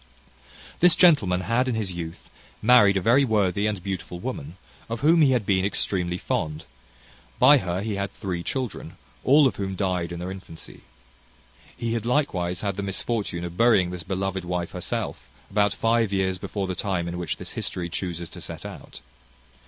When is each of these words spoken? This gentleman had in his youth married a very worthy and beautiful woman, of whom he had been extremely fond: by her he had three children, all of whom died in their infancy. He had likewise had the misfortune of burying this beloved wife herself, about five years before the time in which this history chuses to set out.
This 0.79 0.95
gentleman 0.95 1.41
had 1.41 1.67
in 1.67 1.75
his 1.75 1.91
youth 1.93 2.27
married 2.59 2.97
a 2.97 3.01
very 3.01 3.23
worthy 3.23 3.67
and 3.67 3.83
beautiful 3.83 4.19
woman, 4.19 4.57
of 4.89 5.01
whom 5.01 5.21
he 5.21 5.29
had 5.33 5.45
been 5.45 5.63
extremely 5.63 6.17
fond: 6.17 6.65
by 7.37 7.59
her 7.59 7.81
he 7.83 7.97
had 7.97 8.09
three 8.09 8.41
children, 8.41 8.97
all 9.23 9.45
of 9.45 9.57
whom 9.57 9.75
died 9.75 10.11
in 10.11 10.17
their 10.17 10.31
infancy. 10.31 10.81
He 11.77 11.93
had 11.93 12.07
likewise 12.07 12.61
had 12.61 12.77
the 12.77 12.81
misfortune 12.81 13.43
of 13.45 13.57
burying 13.57 13.91
this 13.91 14.01
beloved 14.01 14.43
wife 14.43 14.71
herself, 14.71 15.29
about 15.51 15.71
five 15.71 16.11
years 16.11 16.39
before 16.39 16.65
the 16.65 16.73
time 16.73 17.07
in 17.07 17.19
which 17.19 17.37
this 17.37 17.51
history 17.51 17.87
chuses 17.87 18.27
to 18.29 18.41
set 18.41 18.65
out. 18.65 19.01